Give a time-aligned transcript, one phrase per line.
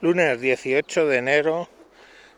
[0.00, 1.68] lunes 18 de enero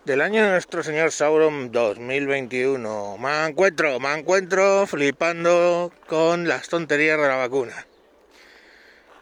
[0.05, 3.19] del año de nuestro señor Sauron 2021.
[3.19, 7.87] Me encuentro, me encuentro flipando con las tonterías de la vacuna.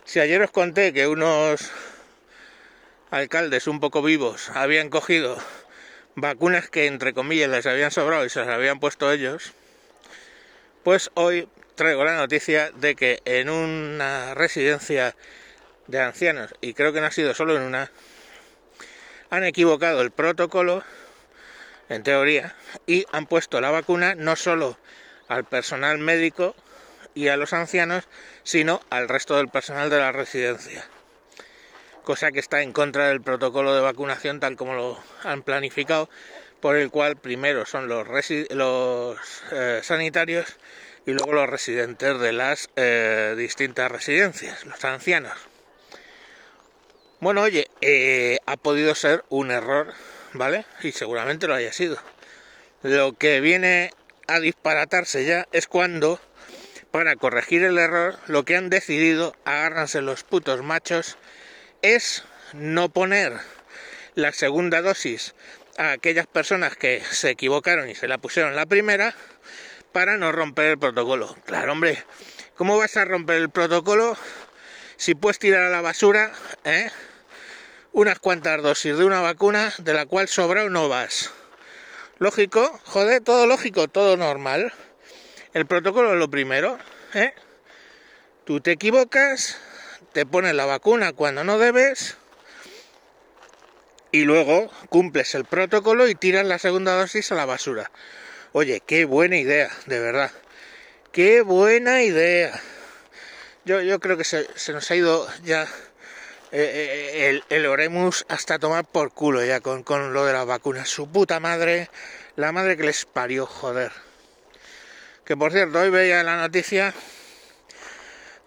[0.07, 1.71] Si ayer os conté que unos
[3.11, 5.37] alcaldes un poco vivos habían cogido
[6.15, 9.53] vacunas que entre comillas les habían sobrado y se las habían puesto ellos,
[10.83, 15.15] pues hoy traigo la noticia de que en una residencia
[15.89, 17.91] de ancianos, y creo que no ha sido solo en una,
[19.31, 20.83] han equivocado el protocolo,
[21.89, 22.55] en teoría,
[22.87, 24.77] y han puesto la vacuna no solo
[25.29, 26.55] al personal médico
[27.15, 28.05] y a los ancianos,
[28.43, 30.85] sino al resto del personal de la residencia.
[32.05, 36.11] Cosa que está en contra del protocolo de vacunación tal como lo han planificado,
[36.61, 38.07] por el cual primero son los,
[38.51, 39.19] los
[39.53, 40.57] eh, sanitarios
[41.07, 45.50] y luego los residentes de las eh, distintas residencias, los ancianos.
[47.21, 49.93] Bueno, oye, eh, ha podido ser un error,
[50.33, 50.65] ¿vale?
[50.83, 51.99] Y seguramente lo haya sido.
[52.83, 53.93] Lo que viene
[54.27, 56.19] a disparatarse ya es cuando,
[56.91, 61.19] para corregir el error, lo que han decidido, agárranse los putos machos,
[61.83, 63.35] es no poner
[64.15, 65.35] la segunda dosis
[65.77, 69.15] a aquellas personas que se equivocaron y se la pusieron la primera
[69.93, 71.37] para no romper el protocolo.
[71.45, 72.03] Claro, hombre,
[72.55, 74.17] ¿cómo vas a romper el protocolo
[74.97, 76.33] si puedes tirar a la basura,
[76.65, 76.91] eh?
[77.93, 81.33] Unas cuantas dosis de una vacuna de la cual sobra no vas.
[82.19, 84.73] Lógico, joder, todo lógico, todo normal.
[85.53, 86.79] El protocolo es lo primero,
[87.15, 87.33] ¿eh?
[88.45, 89.59] Tú te equivocas,
[90.13, 92.17] te pones la vacuna cuando no debes
[94.13, 97.91] y luego cumples el protocolo y tiras la segunda dosis a la basura.
[98.53, 100.31] Oye, qué buena idea, de verdad.
[101.13, 102.61] Qué buena idea.
[103.65, 105.69] Yo, yo creo que se, se nos ha ido ya
[106.53, 110.47] eh, eh, el, el, Oremus hasta tomar por culo ya con, con lo de las
[110.47, 110.89] vacunas.
[110.89, 111.89] Su puta madre,
[112.35, 113.93] la madre que les parió, joder.
[115.25, 116.93] Que por cierto, hoy veía la noticia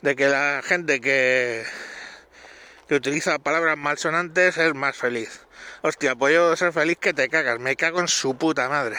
[0.02, 1.64] de que la gente que,
[2.90, 5.46] que utiliza palabras malsonantes es más feliz.
[5.82, 8.98] Hostia, pues yo ser feliz que te cagas, me cago en su puta madre.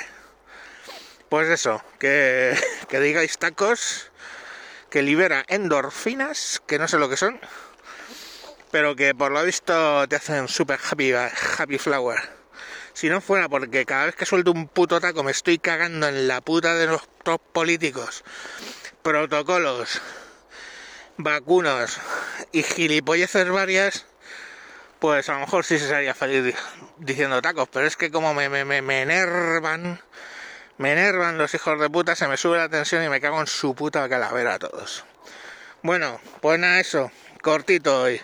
[1.28, 2.56] Pues eso, que,
[2.88, 4.10] que digáis tacos,
[4.88, 7.38] que libera endorfinas, que no sé lo que son
[8.74, 12.18] pero que por lo visto te hacen super happy, happy flower.
[12.92, 16.26] Si no fuera porque cada vez que suelto un puto taco me estoy cagando en
[16.26, 17.02] la puta de los
[17.52, 18.24] políticos,
[19.00, 20.02] protocolos,
[21.18, 22.00] vacunos
[22.50, 24.06] y gilipolleces varias,
[24.98, 26.56] pues a lo mejor sí se sería feliz
[26.98, 30.02] diciendo tacos, pero es que como me, me, me, me enervan,
[30.78, 33.46] me enervan los hijos de puta, se me sube la tensión y me cago en
[33.46, 35.04] su puta calavera a todos.
[35.82, 38.20] Bueno, pues nada, eso, cortito hoy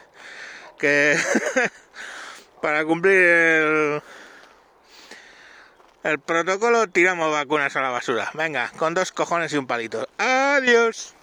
[0.81, 1.17] que
[2.63, 4.03] para cumplir el,
[6.03, 8.31] el protocolo tiramos vacunas a la basura.
[8.35, 10.09] Venga, con dos cojones y un palito.
[10.19, 11.15] Adiós.